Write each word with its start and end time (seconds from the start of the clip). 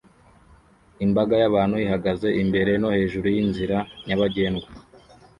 Imbaga 1.05 1.33
y'abantu 1.41 1.75
ihagaze 1.85 2.27
imbere 2.41 2.71
no 2.81 2.87
hejuru 2.97 3.27
yinzira 3.35 3.77
nyabagendwa 4.05 4.69